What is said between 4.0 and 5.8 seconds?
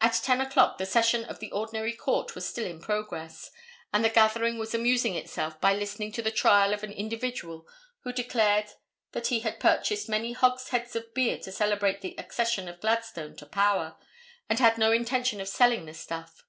the gathering was amusing itself by